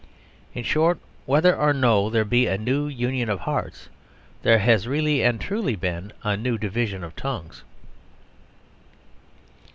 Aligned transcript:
In 0.55 0.63
short, 0.63 0.97
whether 1.27 1.55
or 1.55 1.73
no 1.73 2.09
there 2.09 2.25
be 2.25 2.47
a 2.47 2.57
new 2.57 2.87
union 2.87 3.29
of 3.29 3.41
hearts, 3.41 3.87
there 4.41 4.57
has 4.57 4.87
really 4.87 5.21
and 5.23 5.39
truly 5.39 5.75
been 5.75 6.11
a 6.23 6.35
new 6.35 6.57
division 6.57 7.03
of 7.03 7.15
tongues. 7.15 7.61